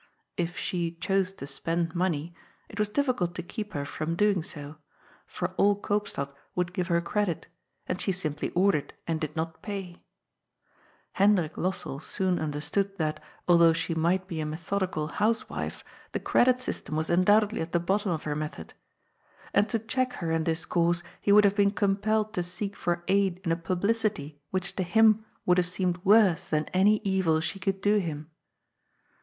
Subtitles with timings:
[0.35, 2.33] If she chose to spend money,
[2.69, 4.77] it was difficult to keep her from doing so,
[5.27, 7.45] for all Koopstad would give her credit,
[7.85, 10.01] and she simply ordered and did not pay.
[11.13, 16.19] Hendrik Lossell soon un derstood that, although she might be a methodical house wife, the
[16.19, 18.73] credit system was undoubtedly at the bottom of her method.
[19.53, 23.03] And to check her in this course he would have been compelled to seek for
[23.07, 27.59] aid in a publicity which to him would have seemed worse than any evil she
[27.59, 28.31] could do him.